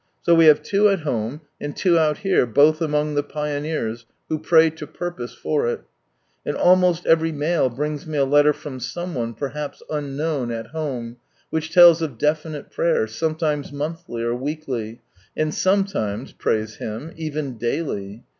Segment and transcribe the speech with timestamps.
[0.23, 4.39] So we have two at home, and two out here, both among the pioneers, who
[4.39, 5.83] pray to purpose for JL
[6.43, 11.17] And almost every mail brings me a letter from some one perhaps unknown, at home,
[11.51, 15.01] which tells of definite prayer, sometimes monthly or weekly,
[15.37, 18.23] and sometimes, praise Him, even daily.